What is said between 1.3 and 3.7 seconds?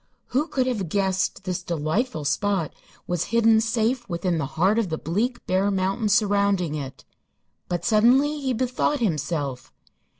this delightful spot was hidden